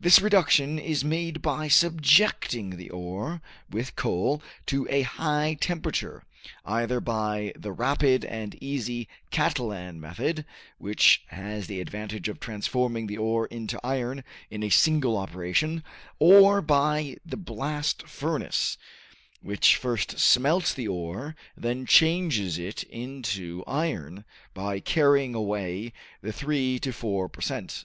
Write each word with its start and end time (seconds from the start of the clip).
This 0.00 0.20
reduction 0.20 0.76
is 0.76 1.04
made 1.04 1.40
by 1.40 1.68
subjecting 1.68 2.70
the 2.70 2.90
ore 2.90 3.40
with 3.70 3.94
coal 3.94 4.42
to 4.66 4.88
a 4.90 5.02
high 5.02 5.56
temperature, 5.60 6.24
either 6.64 6.98
by 7.00 7.52
the 7.54 7.70
rapid 7.70 8.24
and 8.24 8.60
easy 8.60 9.06
Catalan 9.30 10.00
method, 10.00 10.44
which 10.78 11.22
has 11.28 11.68
the 11.68 11.80
advantage 11.80 12.28
of 12.28 12.40
transforming 12.40 13.06
the 13.06 13.18
ore 13.18 13.46
into 13.46 13.78
iron 13.86 14.24
in 14.50 14.64
a 14.64 14.68
single 14.68 15.16
operation, 15.16 15.84
or 16.18 16.60
by 16.60 17.16
the 17.24 17.36
blast 17.36 18.08
furnace, 18.08 18.76
which 19.42 19.76
first 19.76 20.18
smelts 20.18 20.74
the 20.74 20.88
ore, 20.88 21.36
then 21.56 21.86
changes 21.86 22.58
it 22.58 22.82
into 22.82 23.62
iron, 23.64 24.24
by 24.54 24.80
carrying 24.80 25.36
away 25.36 25.92
the 26.20 26.32
three 26.32 26.80
to 26.80 26.92
four 26.92 27.28
per 27.28 27.40
cent. 27.40 27.72